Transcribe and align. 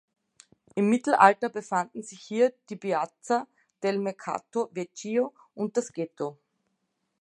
Im 0.73 0.89
Mittelalter 0.89 1.47
befanden 1.49 2.01
sich 2.01 2.21
hier 2.21 2.53
die 2.71 2.75
Piazza 2.75 3.47
del 3.83 3.99
Mercato 3.99 4.71
Vecchio 4.73 5.31
und 5.53 5.77
das 5.77 5.93
Ghetto. 5.93 6.39